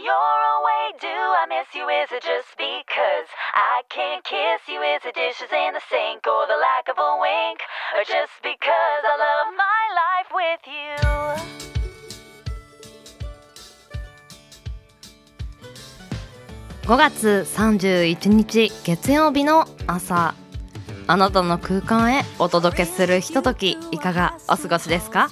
[0.00, 1.84] you're away, do I miss you?
[1.84, 4.80] Is it just because I can't kiss you?
[4.80, 7.60] Is it dishes in the sink or the lack of a wink?
[7.96, 10.96] Or just because I love my life with you?
[16.84, 20.34] 5月31日月曜日の朝
[21.06, 25.28] あなたの空間へお届けするひとときいかがお過ごしですか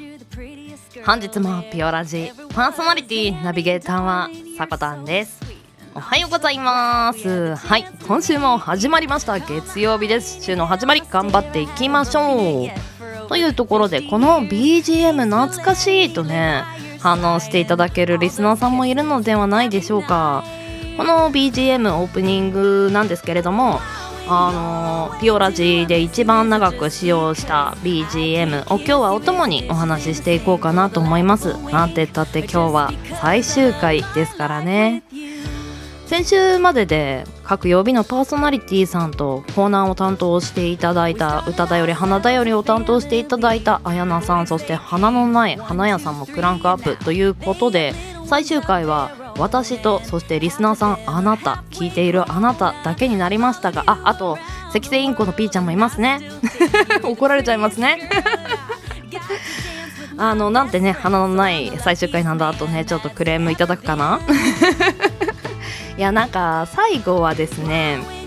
[1.09, 5.41] 本日もピオラジパーソナリティナビゲーターはさこたんです。
[5.95, 7.55] おはようございます。
[7.55, 9.39] はい今週も始まりました。
[9.39, 10.43] 月曜日です。
[10.45, 13.29] 週の始まり頑張っていきましょう。
[13.31, 16.63] というところでこの BGM 懐かしいとね
[17.01, 20.45] 反応していただけるリスナーさんもいるのではないでしょうか。
[20.99, 23.81] この BGM オープニングなんですけれども
[24.31, 31.57] あのピオラジで一番長く使用した BGM を今日はお供にお話ししていこうかなと思います。
[31.71, 35.03] なんて言ったって今日は最終回ですからね。
[36.09, 47.93] 先週までで各曜日のパーソナリティさんとコーナーを担当していただいた歌だより花だよりを担当していただいたあやなさんそして花のない花屋さんもクランクアップということで
[48.25, 54.37] 最終回は私とそしてリスナーさんあなた聞いているあなただけになりましたがああと
[54.75, 56.21] 赤星インコのピーちゃんもいますね。
[57.03, 58.11] 怒られちゃいますね。
[60.19, 64.21] あのなんてね花のない最終回なんだとねちょっとクレームいただくかな。
[65.97, 68.18] いやなんか最後はですね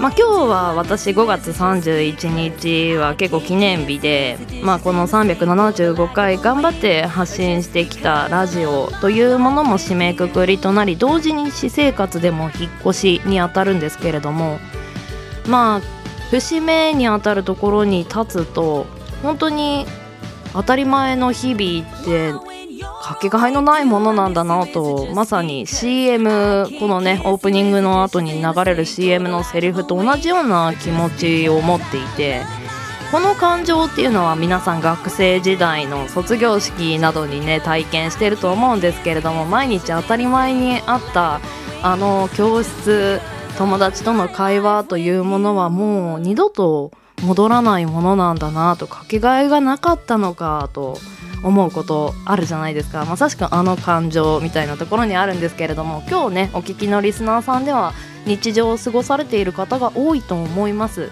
[0.00, 14.60] まあ、今日は私5月31日は結構記念日で、まあ、この375回頑張って発信してきたラジオというものも締めくくりとなり同時に私生活でも引っ越しにあたるんですけれども
[15.48, 15.80] まあ
[16.30, 18.86] 節目にあたるところに立つと
[19.22, 19.84] 本当に
[20.52, 22.32] 当たり前の日々って
[23.08, 32.42] かけがえのないものなんだなとまさに CM このねオープニングの後に流れる CM のセリフと同じような気持ちを持っていて
[33.10, 41.40] この感情っていうのは皆さん学生時代の卒業式などにね体験してると思うんですけれども毎日当たり前にあった
[41.82, 43.22] あの教室
[43.56, 46.92] 友達との会話というものはもう二度と
[47.22, 50.98] 戻らないものなんだなとかけがえがなかったのかと
[51.42, 53.04] 思うことあるじゃないですか。
[53.04, 57.92] まさしくあの感情みたいなところにあるんですけれども今日ねお聞きのリスナーさんでは
[58.26, 61.10] 日常を過ごされている方が多いと思います。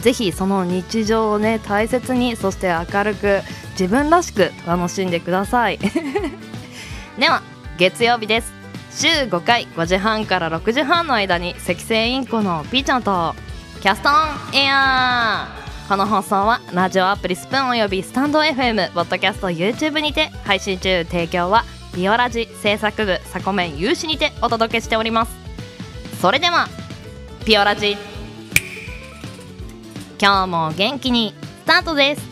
[0.00, 3.40] ぜひその日常をね大切にそして明るく
[3.72, 5.78] 自分らしく楽しんでください。
[7.18, 7.42] では
[7.78, 8.52] 月曜日です。
[8.94, 13.34] 週5回5時半から6時半の間に赤星インコのピーちゃんと
[13.80, 15.56] キャストオンエア。
[15.58, 15.61] ー
[15.92, 21.04] この放送はラジオアプリスプーンおよびスタンド FM ポッドキャスト YouTube にて配信中。
[21.04, 21.64] 提供は
[21.94, 25.36] ビオラジ制作部サコメン有志にてお届けしております。
[26.18, 26.68] それでは
[27.44, 27.98] ピオラジ。
[30.18, 32.31] 今日も元気にスタートです。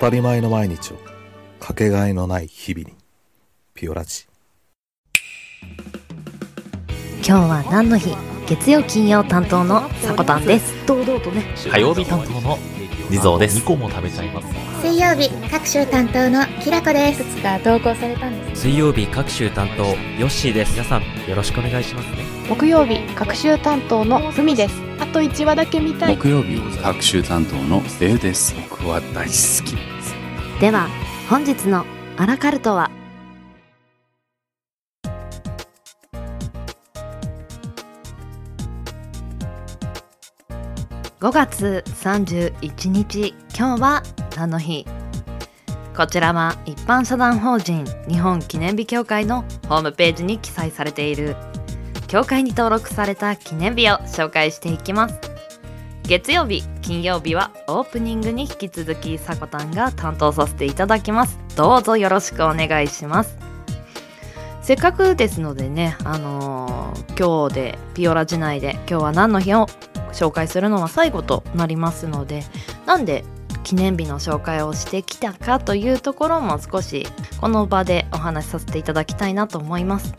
[0.00, 0.96] たり前の毎日を
[1.60, 2.96] かけがえのない日々に
[3.74, 4.24] ピオラジ。
[7.16, 8.16] 今日は何の日？
[8.48, 10.74] 月曜金曜担当のさこたんです。
[10.86, 11.44] 堂々とね。
[11.70, 12.56] 火曜日担当の
[13.10, 13.58] 地蔵です。
[13.60, 14.48] 2個も食べちゃいます
[14.80, 17.22] 水曜日各週担当のきらこです。
[17.42, 18.62] が投稿されたんです。
[18.62, 20.72] 水曜日各週担当ヨッシーです。
[20.72, 22.24] 皆さんよろしくお願いしますね。
[22.48, 26.16] 木曜日各週担当のふみですあと1話だけ見たい。
[26.16, 28.54] 木曜日各週担当のデイです。
[28.70, 29.74] 僕は大好き。
[29.74, 30.14] です
[30.60, 30.88] では
[31.28, 31.86] 本日の
[32.18, 32.90] アラカルトは
[41.18, 44.02] ？5月31日今日は
[44.36, 44.86] 何の日？
[45.96, 51.36] こちらは一般社団法人日本記念日協会のホームページに記載されている
[52.10, 55.20] 協会に登録された記念日を紹介していきます。
[56.02, 61.38] 月曜日金曜日はオープニングに引き続きさこたんが担当させていただきます。
[61.54, 63.38] どうぞよろしくお願いします。
[64.60, 69.66] せっかくですのでね、あのー今日でピオラ時内で今日は何の日を
[70.12, 72.42] 紹介するのは最後となりますので
[72.86, 73.24] なんで
[73.62, 77.06] 記念日の紹介をしてきたかというところも少し
[77.40, 80.14] この場でお話しさせていただきたいなと思います。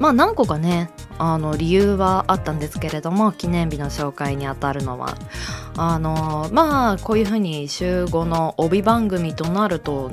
[0.00, 5.16] まあ何個かねあの理由はあったんですけれども記念日の紹介にあたるのは。
[5.76, 10.10] あのまあこういうふうに週5の帯番組となると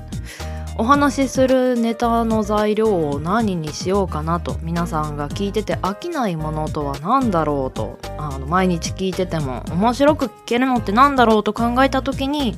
[0.78, 12.58] お話しするネタの材料を何にしようかなと皆さんが聞いてて飽きないものとは何だろうとあの毎日聞いてても面白く聞けるのって何だろうと考えた時に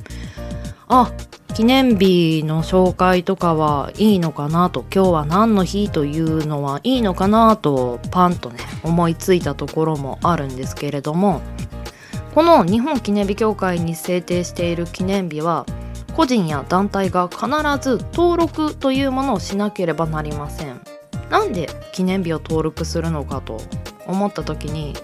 [0.92, 1.12] あ
[1.54, 11.42] 記念日の紹介とかはいいのかなと今日は何の日というのはいいのかなとパンとね思いついたところもあるんですけれども
[12.34, 15.64] この日本記念日協会に制定している記念日は
[16.16, 17.46] 個人や団体が必
[17.80, 20.80] ず登録というものをしなければなりません。
[21.30, 23.60] なんで記念日を登録するのかと
[24.06, 24.94] 思った時に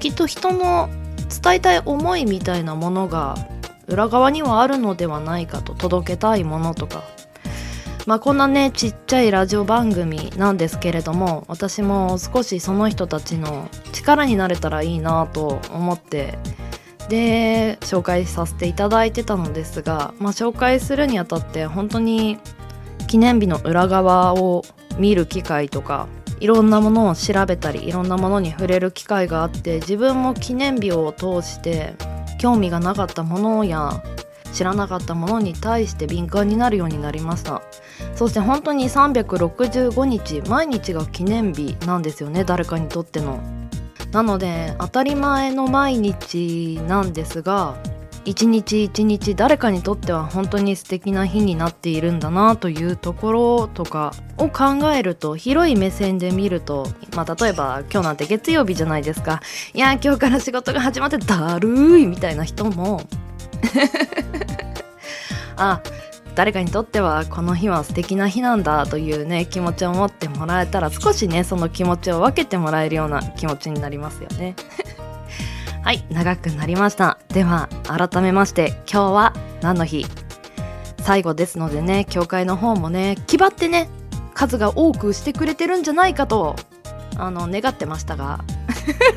[0.00, 0.90] きっと人の
[1.42, 3.36] 伝えたい思いみたいなものが
[3.92, 7.02] 裏側にはあるのではないかと届けたいものとか。
[8.06, 16.36] まあこんなねちっちゃいラジオ番組なんですけれども私も少しその人たちの力になれたらいいなと思って
[17.08, 22.38] で紹介させていただいてたのですが、まあ、紹介するにあたって本当に
[23.06, 24.64] 記念日の裏側を
[24.98, 26.08] 見る機会とか
[26.40, 31.94] いろんなものを調べたりいろんなものに触れる機会があって自分も記念日を通して
[32.42, 34.02] 興味がなかったものや
[34.52, 37.62] 知らなかったものに対して敏感になるようになりました。
[38.16, 43.38] そして本当に365日毎日が記念日なんですよね誰かにとっての。
[44.10, 47.76] なので当たり前の毎日なんですが
[48.24, 56.86] 一日一日誰かにとっては本当に素敵な日になっているんだなというところとかを考えると広い目線で見ると、
[57.16, 59.40] まあ、例えば今日なんて月曜日じゃないですか。
[59.74, 63.02] いや今日から仕事が始まってだるいみたいな人も。
[65.56, 65.80] あ
[66.34, 74.54] 誰かにとってはこの日は素敵な日なんだというね気持ちを持ってもらえたら少しねその気持ちを分けてもらえるような気持ちになりますよね。
[75.82, 76.04] はい。
[76.10, 77.18] 長くなりました。
[77.28, 80.06] では改めまして今日は何の日？
[81.00, 83.88] 最後ですのでね教会の方もね気張ってね
[84.32, 86.54] 数が多くしてくれてるんじゃないかと
[87.16, 88.44] あの願ってましたが。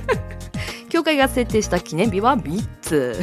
[0.90, 3.22] 教会が設定した記念日は3つ。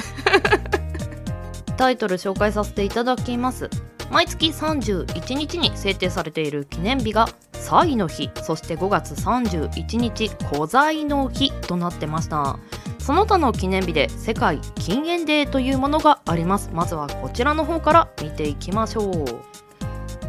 [1.76, 3.70] タイトル紹介させていただきます。
[4.12, 12.58] 毎月31日に制定されている記念日が祭の日そして5月31日古在の日となってました
[13.02, 16.70] その他の記念日で世界禁煙デーというものがあります。
[16.72, 19.24] まずはこちらの方から見ていきましょう。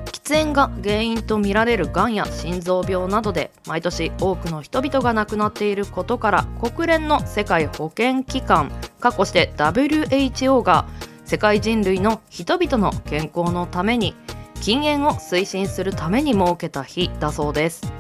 [0.06, 10.88] 喫煙が原因とみられるがんや心臓病などで毎年多くの人々が亡くなっていることから国連の世界保健機関かっこして WHO が
[11.26, 14.16] 世界人類の人々の健康のために
[14.62, 17.94] 禁煙を推進するために設けた日だそうです。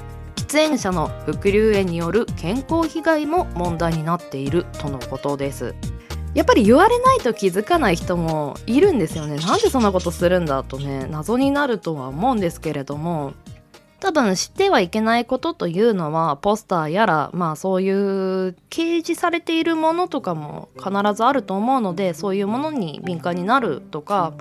[0.53, 5.73] 喫煙者の副流煙による健康被害も問題になっているとのことです。
[6.35, 9.37] やっぱり言われないと気づかない人もいるんですよね。
[9.37, 13.33] なんでそんなことするんだとね謎になるとは思うんですけれども。
[14.03, 24.33] 多分知ってはいけないことというのはポスターやらまあそういう掲示されているものとかも必ずあると思うのでそういうものに敏感になるとか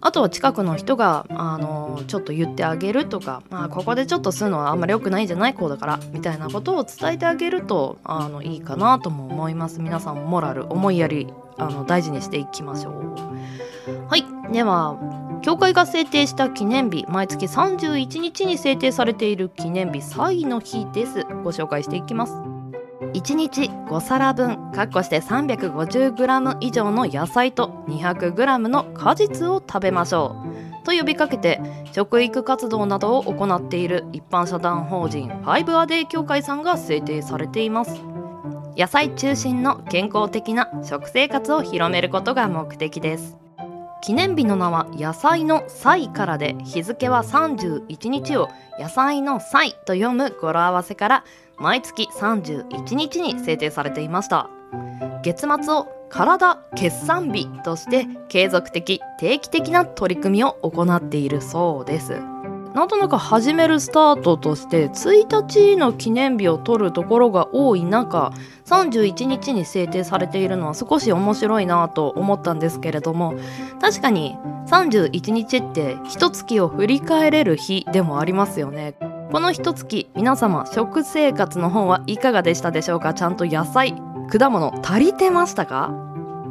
[0.00, 9.80] あとは近くの人があのちょっと言ってあげるとか、まあ、ここでちょっと吸うのはあんまり良くないんじゃないこうだからみたいなことを伝えてあげるとあのいいかなとも思います。
[9.80, 11.26] 皆さんモラル思いやり
[11.58, 12.96] あの大事にしていきましょう。
[14.08, 14.24] はい。
[14.52, 14.98] では
[15.42, 21.24] 教会が制定した記念日毎月31日に制定されている記念日祭の日です。
[21.44, 22.34] ご紹介していきます。
[23.12, 30.36] 1日5皿分かっこして 350g 以上の野菜と 200g の果実を食べましょ
[30.82, 30.84] う。
[30.84, 31.60] と呼びかけて
[31.92, 38.15] 食育活動などを行っている一般社団法人ファイブアデー協会さんが制定されています。
[38.76, 43.36] 野菜中心の健康的な食生活を広めることが目的です。
[44.02, 51.24] 記念日の名は野菜の祭からで日付は31日を野菜の祭と読む語呂合わせから
[51.56, 54.50] 毎月31日に制定されていました。
[55.22, 62.20] 月末を体決算日として継続的定期的な取り組みを行っているそうです。
[62.76, 68.34] なんとなく始めるスタートとして1日の記念日を取るところが多い中
[68.66, 73.34] 31日に制定されているのは少し面白いなと思ったんですけれども
[73.80, 74.36] 確かに
[74.68, 78.92] 31日って一月を振り返れる日でもありますよね。
[79.32, 83.14] この一月皆様食生活の方はいかがでしたでしょうか？
[83.14, 83.94] ちゃんと野菜
[84.30, 85.94] 果物足りてましたか？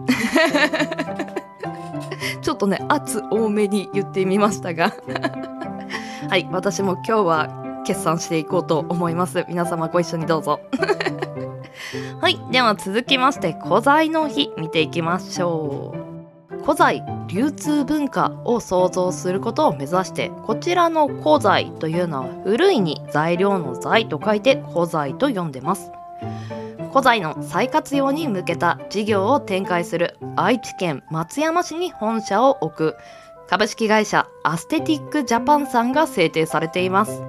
[2.42, 4.92] ちょっとね圧多めに言ってみましたが。
[6.28, 9.46] はい私も今日は決算していこうと思います。
[9.48, 10.60] 皆様ご一緒にどうぞ。
[12.20, 15.94] はいでは続きまして古材の日見ていきましょ
[16.52, 16.64] う。
[16.64, 25.92] 古材流通文化を創造することを目指してこちらの古材というのは古いに材料の材と書いて古材と呼んでます。
[26.90, 32.96] 古材の再活用に向けた事業を展開する愛知県松山市に本社を置く。
[33.48, 37.22] 株式会社アステティックジャパンさんが制定されています。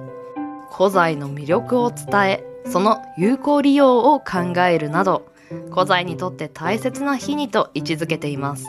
[0.75, 5.25] 古材の魅力を伝えその有効利用を考えるなど
[5.71, 8.65] 古材にとって大切な日にと位置づけています。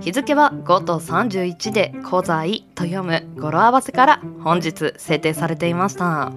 [0.00, 6.32] 日付は5と31で古材と読む語呂合わせから本日制定されていました。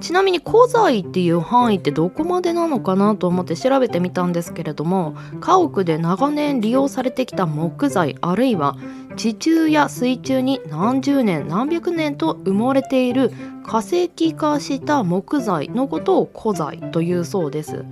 [0.00, 8.76] ちなみに古材っていう範囲ってどこまでなのかなと思って調べてみたんですけれども家屋で長年利用されてきた木材あるいは
[9.16, 13.30] 地中や水中に何十年何百年と埋もれている
[13.64, 17.84] 化石化した木材のことを古材というそうです。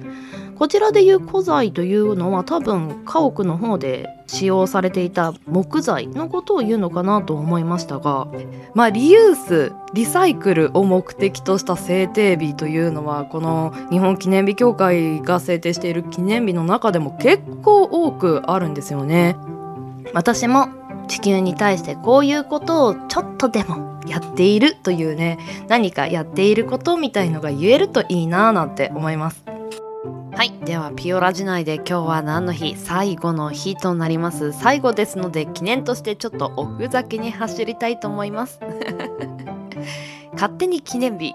[0.59, 8.27] こちらでいう古材というのは多分家屋の方で使用されていた木材のことを言うのかなと思いましたが
[8.75, 19.37] まあリユースリサイクルを目的とした制定日というのはこの日本記念日協会が制定している記念日の中でも結構多くあるんですよね。
[20.13, 20.69] 私も
[21.07, 25.39] 地球に対してこういうことをちょっとでもやっているというね
[25.69, 29.58] 何かやっていることみたいのが言えるといいななんて思います。
[30.39, 30.53] はい。
[30.65, 32.77] ではピオラ時内で今日は何の日？
[32.77, 34.53] 最後の日となります。
[34.53, 38.61] 最後ですので記念としてちょっとおふざけに走りたいと思います。
[40.35, 41.35] 勝手に記念日。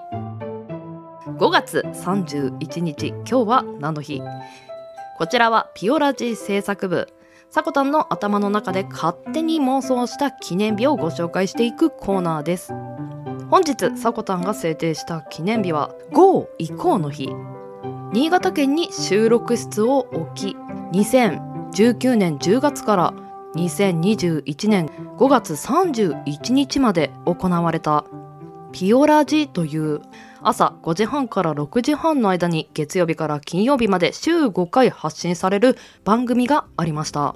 [1.37, 3.09] 5月31日。
[3.09, 4.21] 今日は何の日？
[5.17, 7.09] こちらはピオラジ制作部。
[7.49, 12.71] さこたんの頭の中で勝手に妄想した記念日をご紹介していくコーナーです。
[13.49, 17.35] 本日さこたんが制定した記念日は GO 移行の日。
[18.13, 20.55] 新潟県に収録室を置き
[20.91, 23.13] 2019年10月から
[23.55, 24.85] 2021年
[25.17, 28.05] 5月31日まで行われた
[28.71, 30.01] ピオラジという
[30.43, 37.35] 朝5時半から6時半の間に月曜日から金曜日まで週5回発信される番組がありました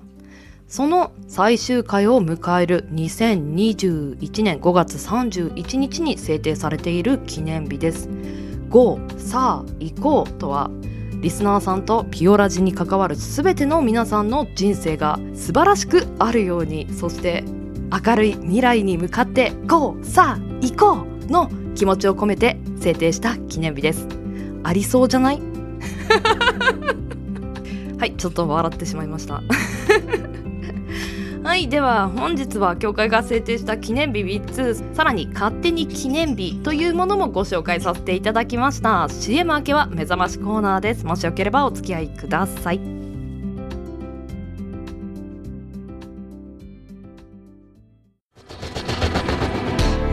[0.68, 8.47] その最終回を迎える2021年5月31日に制定されている記念日です。
[8.70, 10.70] GO さあ行こうとは
[11.22, 17.44] リスナーさんとピオラジに関わる全ての皆さんの人生が素晴らしくあるようにそして
[18.06, 24.08] 明るい未来に向かって GO さあ行こうの気持ちを込めて制定した記念日です。
[24.64, 25.42] ありそうじゃない？
[28.00, 29.42] はいちょっと笑ってしまいました。
[31.44, 39.08] はいでは本日は協会が制定した記念日3つさらに勝手に記念日というものもご紹介させていただきました。
[39.10, 41.06] CM 明けは目覚ましコーナーです。
[41.06, 42.97] もしよければお付き合いください。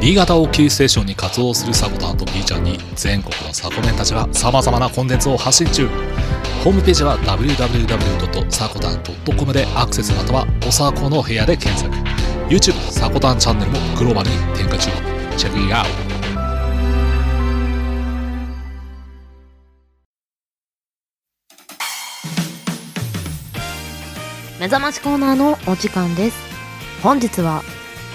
[0.05, 5.89] 新潟をキーステーションに活動するサコタンと B ちゃんに全国のサコメンたちが様々なコンテンツを発信中。
[6.63, 11.91] ホームページは www.sakotan.com でアクセスまたはおさこの部屋で検索。
[12.51, 14.91] YouTube サコタンチャンネルもグローバルに展開中。
[15.39, 15.91] チェックイアウト。
[24.61, 26.37] 目覚ましコーナーのお時間です。
[27.03, 27.63] 本日は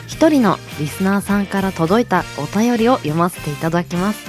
[0.09, 4.25] 一人のリスナーさんから届いたお便りを読ませていただきます。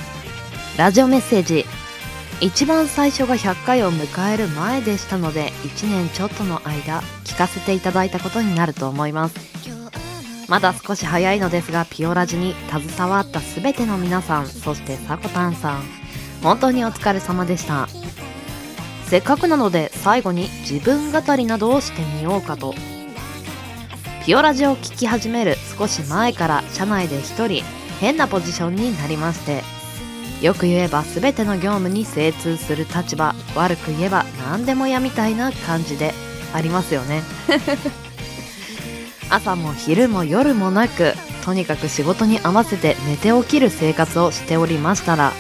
[0.79, 1.65] ラジオメッセージ
[2.41, 9.35] 一番最初が100回を迎える前でしたので1年ちょっとの間聞かせていただいたことになると思います。
[10.49, 15.83] まだ少し早いのですがピオラジに携わった全ての皆さんそしてさこたんさん
[16.43, 17.89] 本当にお疲れ様でした。
[19.07, 22.75] せっかくなので最後に自分語りなどをしてみようかと
[24.25, 27.63] ピオラジを聞き始める少し前から社内で一人
[28.01, 29.63] 変なポジションになりまして
[30.45, 36.13] よく言えば全ての業務に精通する立場悪く言えば何でも屋みたいな感じで
[36.53, 37.23] ありますよね。
[39.31, 45.33] 朝も昼も夜もなくとにかく仕事に合わせて寝て起きる生活をしておりましたら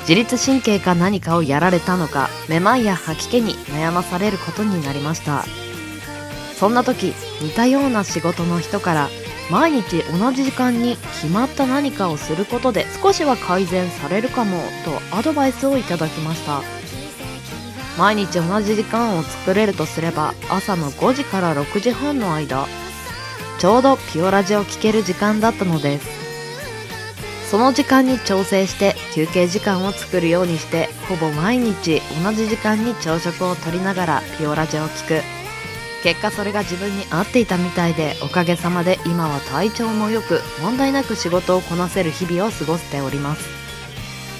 [0.00, 5.61] 自律神経か何かをやられたのかめまいや吐き気に悩まされることになりました。
[6.62, 9.08] そんな時似たような仕事の人から
[9.50, 16.62] 毎日同じ時間に決まった何かをすることで少しは改善されるかもとアドバイスをいただきました。
[17.98, 22.68] 毎日同じ時間を作れるとすれば朝の5時から6時半の間
[23.58, 27.50] ちょうどピオラジを聴ける時間だったのです。
[27.50, 35.41] その時間に調整して休憩時間を作るようにしてほぼ毎日同じ時間に朝食をとりながらピオラジを聴く。
[36.02, 43.48] 結果それが自分に合っていたみたいでおかげさまで今は体調も良く問題なく仕事をこなせる日々を過ごしております。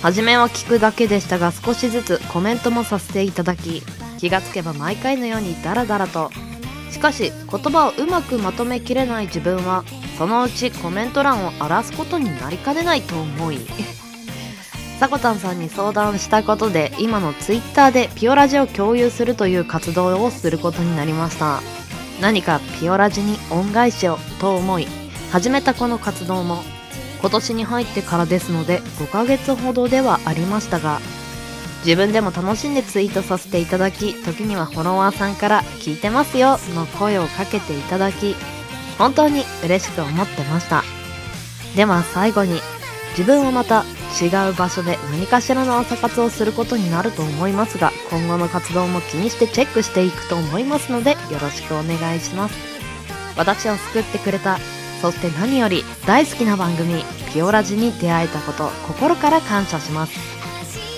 [0.03, 3.85] 初めは聞くだけでしたが少しずつコメントもさせていただき
[4.19, 6.31] 気がつけば毎回のようにダラダラと。
[6.91, 9.85] しかし言葉をうまくまとめきれない自分は
[10.19, 13.59] そのうちコメント欄を荒らすことになりかねないと思い。
[15.03, 21.61] さこたんさんに相談したことで今のツイッターでピオラジを共有するという活動をすることになりました。
[22.21, 24.87] 何かピオラジに恩返しをと思い
[25.33, 26.63] 始めたこの活動も
[27.21, 31.01] 今年に入ってからですので5ヶ月ほどではありましたが
[31.85, 38.37] 自分でも楽しんでツイートさせていただき時にはフォロワーさんから「聞いてますよ」の声をかけていただき
[38.99, 40.85] 本当に嬉しく思ってました。
[41.75, 42.61] では最後に
[43.19, 43.85] 自分はまた
[44.21, 52.73] 違う場所で何かしらの朝活をすることになると思いますが今後の活動も気にしてチェックしていくと思いますのでよろしくお願いします。
[53.37, 54.59] 私を救ってくれた
[55.01, 57.03] そして何より大好きな番組
[57.33, 60.13] ピオラジに出会えたこと心から感謝します。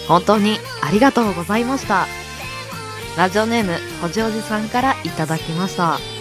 [0.09, 2.07] 本当にありがとうございました。
[3.17, 6.14] ラジオネームほじおじさんからいただきました。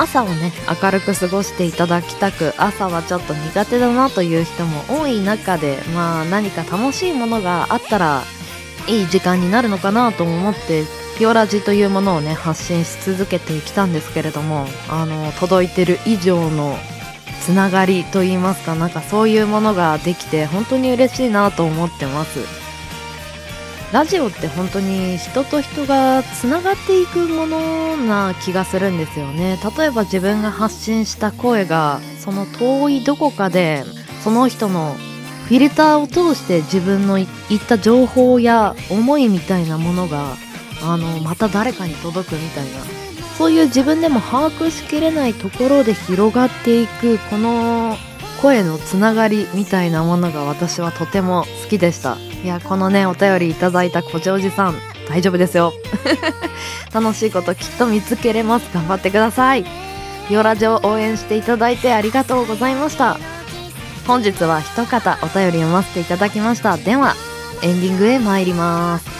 [0.00, 0.50] 朝をね
[0.82, 8.22] 明るく過ごしていただきたく朝はちょっと苦手だなという人も多い中でまあ何か楽しいものがあったら
[8.88, 10.84] いい時間になるのかなと思って
[11.18, 16.78] ピオラジというものをね発信し続けてきたんですけれどもあの届いてる以上の
[17.42, 22.69] つながりといいますかなんかそういうものができて本当に嬉しいなと思ってます。
[23.92, 29.58] ラジオって本当に人と人がつながっていくものな気がするんですよね。
[29.76, 33.84] 例えば自分が発信した声がその遠いどこかで
[34.22, 34.94] その人の
[35.48, 37.26] フィルターを通して自分の言っ
[37.66, 40.36] た情報や思いみたいなものが
[40.82, 42.78] あのまた誰かに届くみたいな。
[43.36, 47.96] そういう自分でも把握しきれないところで広がっていくこの
[48.42, 52.18] 声のつながりみたいなものが私はとても好きでした。
[52.42, 54.74] いやこのねお便りいただいたこちおじさん
[55.08, 55.72] 大丈夫ですよ。
[56.94, 58.70] 楽しいこときっと見つけれます。
[58.72, 59.64] 頑張ってください。
[60.30, 63.18] ヨラジオ応援していただいてありがとうございました。
[64.06, 66.76] 本日は一方お便り読ませていただきました。
[66.76, 67.14] では
[67.62, 69.19] エンディングへ参ります。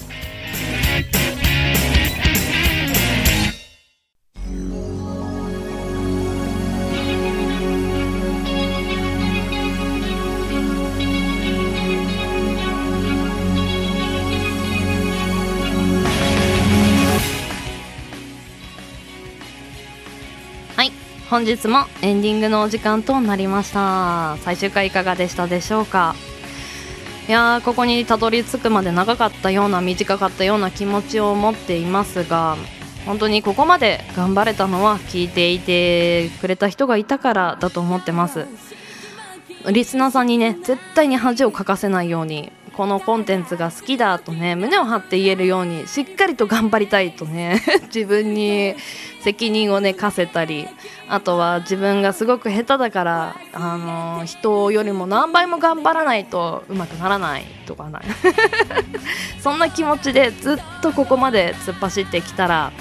[21.31, 24.35] 本日もエンディングのお時間となりました。
[24.41, 26.13] 最終回いかがでしたでしょうか？
[27.29, 32.57] いやーここにたどり着くまで長かったような短かったような気持ちを持っていますが
[33.05, 38.45] 本当にここまで頑張れたのは聞いていてくれた人がいたからだと思ってます。
[39.71, 47.61] リスナーさんにね絶対に恥をかかせないようにこのコンテンツが好きだとね胸を張って言えるようにしっかりと頑張りたいとね
[47.93, 48.75] 自分に
[49.21, 50.67] 責任をね課せたり
[51.07, 57.99] あとは自分がすごく下手だからあの人よりも何倍も頑張らないとうまくならないとかな。
[57.99, 58.03] い
[59.41, 62.71] そんな気持ちでずっとここまで突っ走ってきたら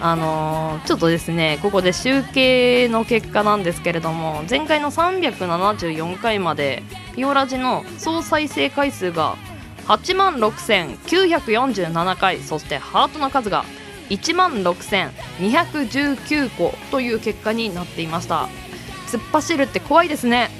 [0.00, 6.82] あのーちょっとですねここで集計の結果なんですけれども前回の374回まで
[7.16, 9.36] ピオラジの総再生回数が
[9.86, 13.64] 8万6947回そしてハートの数が
[14.10, 18.48] 1万6219個という結果になっていました。
[19.08, 20.50] 突っ走るって怖いですね。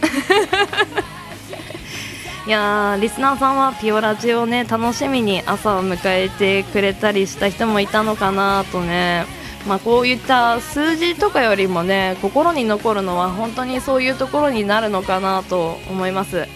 [2.48, 9.26] いやーリスナーさんはピオラジをね楽しみに朝を迎えてくれたりした人もいたのかなとね。
[9.66, 16.46] まあこういった数字とかよりもね心に残るのは本当にそういうところになるのかなと思います。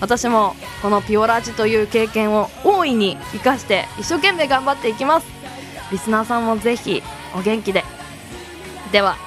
[0.00, 5.26] 私もこのピオラジという経験を大いに生かして一生懸命頑張っていきます。
[5.90, 7.02] リスナーさんもぜひ
[7.34, 7.84] お元気で。
[8.90, 9.18] では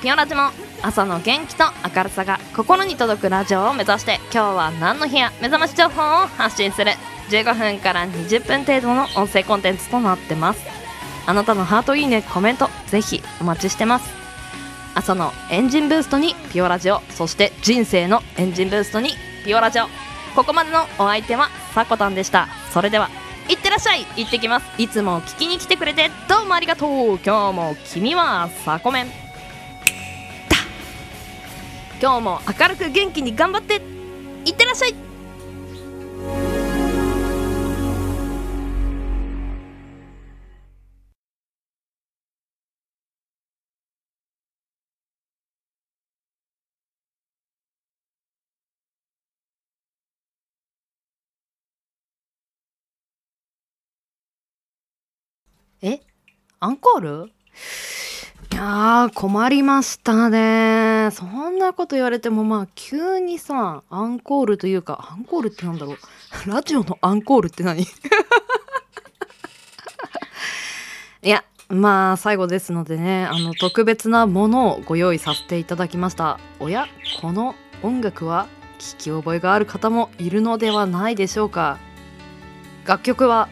[0.00, 0.63] ピオラジも。
[0.84, 1.64] 朝の元気と
[1.96, 6.92] 明るさが心に届くラジオを目指して今日は何の日や目覚まし情報を発信する
[7.30, 10.60] 15分から20分程度の音声コンテンツとなってます。
[11.26, 14.12] あなたのハートいいねコメントぜひお待ちしてます。
[14.94, 19.14] 朝のエンジンブーストにピオラジオそして人生のエンジンブーストに
[19.46, 19.86] ピオラジオ。
[20.36, 22.46] ここまでのお相手はさこたんでした。
[22.74, 23.08] それでは
[23.48, 24.04] いってらっしゃい。
[24.16, 24.66] 行ってきます。
[24.76, 27.18] いつも聞きに来てくれてどうもありがとう。
[27.24, 29.23] 今日も君はさこめん。
[32.00, 33.80] 今日も明るく元気に頑張って
[34.44, 34.94] いってらっしゃい。
[55.82, 56.00] え？
[56.60, 57.32] アンコール？
[58.54, 61.10] やー困りましたね。
[61.12, 65.98] そんなこと言われてもまあ急にさアンコールというかアンコールってなんだろう。
[66.46, 67.82] ラジオのアンコールって何？
[71.22, 76.38] いやまあ最後ですのでねあの特別なものをご用意させていただきました。
[76.60, 76.86] おや
[77.20, 78.46] この音楽は
[78.78, 81.78] 聞き覚えがある方もいるのではないでしょうか。
[82.86, 83.48] 楽曲は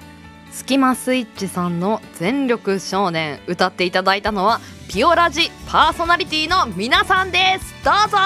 [0.51, 4.61] スキマスイッチさんの「全力少年」歌っていただいたのは
[4.93, 7.75] ピオラジパーソナリティの皆さんです。
[7.83, 8.19] どうぞ。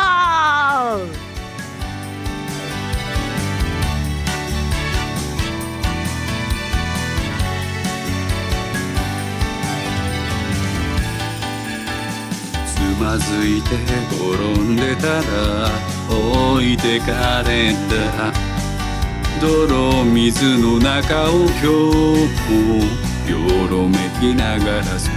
[12.67, 13.77] つまずいて
[14.11, 15.23] 転んでたら
[16.11, 18.33] 置いてかれた
[19.41, 21.67] 泥水の中を今日
[22.51, 22.83] も
[23.31, 25.13] よろめきながら進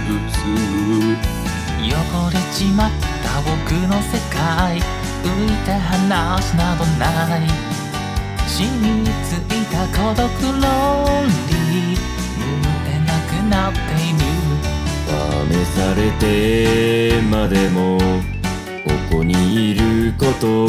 [1.16, 1.29] む。
[1.82, 2.90] 汚れちまっ
[3.22, 4.78] た僕の世界
[5.22, 7.40] 浮いた話などない。
[8.46, 10.58] 染みついた孤独ロ
[11.22, 14.18] ンリー向いてなくなっている
[15.48, 17.98] 試されてまでも
[18.84, 20.68] ここにいることを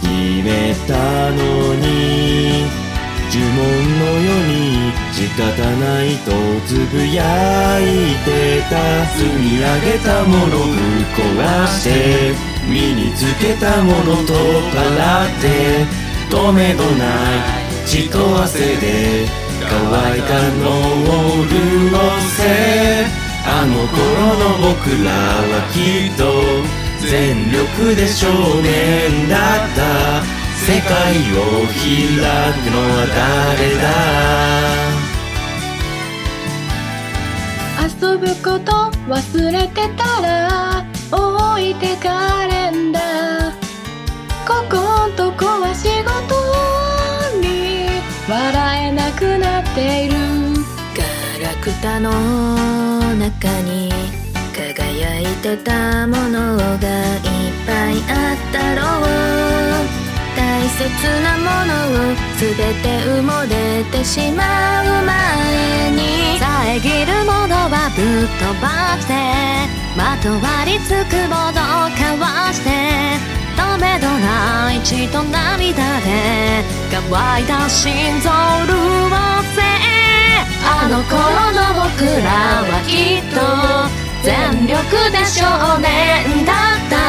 [0.00, 0.08] 決
[0.42, 2.89] めたのに。
[3.30, 6.32] 呪文のように仕方ないと
[6.66, 12.34] つぶやいてた積み上げたものぶっ壊して
[12.68, 15.86] 身につけたものと払って
[16.28, 19.26] 止めどない血と汗で
[19.62, 21.90] 乾いたのを潤
[22.36, 23.06] せ
[23.46, 28.26] あの頃の僕らはきっと全力で少
[28.60, 30.88] 年だった世界
[31.32, 31.88] を開
[32.52, 33.88] くのは誰だ？
[37.82, 38.70] 遊ぶこと
[39.08, 43.00] 忘れてたら置いてかれんだ。
[44.46, 46.36] ここんとこは仕事
[47.40, 47.88] に
[48.28, 50.14] 笑えなくなっている。
[50.94, 52.10] ガラクタの
[53.16, 53.90] 中に
[54.54, 56.80] 輝いてたものがいっ
[57.66, 59.10] ぱいあったろう。
[60.06, 60.09] 大
[60.78, 60.84] 切
[61.22, 61.72] なもの
[62.12, 64.42] を全て埋もれてしま
[64.82, 69.12] う前に遮るものはぶっ飛ばして
[69.96, 72.70] まとわりつくものをかわして
[73.56, 78.30] 止めどない血と涙で乾いた心臓
[78.66, 79.10] 潤
[79.54, 79.60] せ。
[80.62, 81.18] あの頃
[81.52, 85.44] の僕らはきっと全力で少
[85.78, 86.54] 年だっ
[86.90, 87.00] た。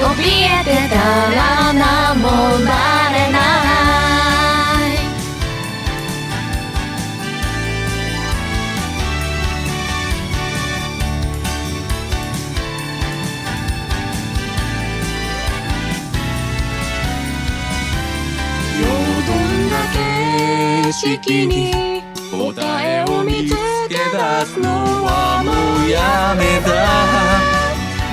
[0.00, 0.96] 怯えてた
[1.30, 2.24] ら何も
[2.64, 4.94] なれない
[18.80, 18.86] よ
[19.26, 23.69] どんだ景色に答えを見つけ
[24.10, 24.66] 出すの
[25.06, 25.54] はも
[25.86, 26.74] うや雨だ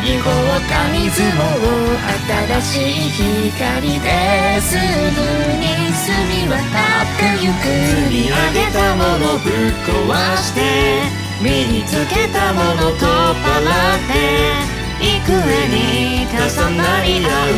[0.05, 0.23] 濁っ
[0.69, 1.41] た水も
[2.61, 4.85] 新しい光ですぐ
[5.57, 5.65] に
[5.97, 7.65] 澄み渡ってゆく。
[7.65, 10.61] 積み上げたものぶっ壊して
[11.41, 14.13] 身につけたもの取っ払って
[15.01, 16.37] 幾重に重
[16.77, 17.57] なり合う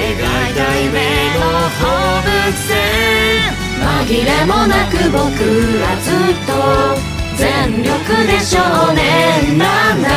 [0.00, 0.96] 描いた夢
[1.36, 1.44] の
[1.76, 2.72] 放物線。
[3.80, 5.20] 紛れもなく僕
[5.78, 7.88] らずっと全力
[8.26, 8.58] で少
[8.92, 10.08] 年なんだ。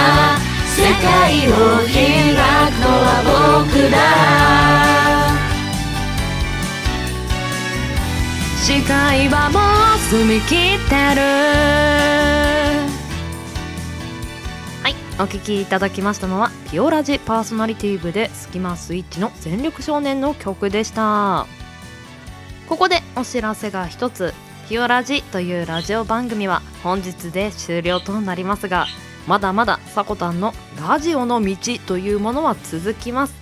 [0.76, 1.54] 世界を
[1.86, 2.36] 開
[2.70, 3.08] くのは
[3.64, 3.98] 僕だ。
[8.62, 9.60] 視界はも
[9.96, 11.22] う澄み切ってる。
[14.82, 21.48] はいお聴きいただきましたのはピオラジパーソナリティ部でスキマスイッチの全力少年の曲でした。
[22.68, 24.34] ここでお知らせが一つ。
[24.69, 28.88] ピオラジというラジオ番組は本日で終了となりますが
[29.28, 30.54] まだまださこたんの
[30.88, 33.34] ラジオの道というものは続きます。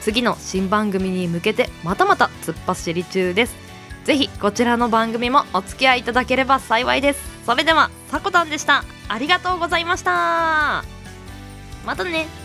[0.00, 3.54] 次の新番組に向けてまたまた突っ走り中です。
[4.04, 7.20] ぜひこちらの番組もお付き合いいただければ幸いです。
[7.46, 8.84] それではさこたんでした。
[9.08, 10.84] ありがとうございました。
[11.84, 12.41] またね。